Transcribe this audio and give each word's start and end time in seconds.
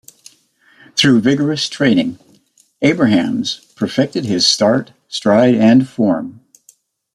Through 0.95 1.19
vigorous 1.21 1.69
training, 1.69 2.17
Abrahams 2.81 3.59
perfected 3.75 4.25
his 4.25 4.47
start, 4.47 4.93
stride 5.07 5.53
and 5.53 5.87
form. 5.87 6.39